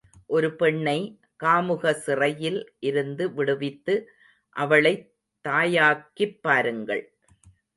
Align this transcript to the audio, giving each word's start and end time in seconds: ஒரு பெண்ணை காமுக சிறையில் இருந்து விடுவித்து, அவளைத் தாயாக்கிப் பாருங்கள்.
ஒரு 0.27 0.55
பெண்ணை 0.55 0.95
காமுக 1.43 1.91
சிறையில் 1.91 2.73
இருந்து 2.79 3.33
விடுவித்து, 3.33 3.95
அவளைத் 4.55 5.05
தாயாக்கிப் 5.45 6.41
பாருங்கள். 6.41 7.03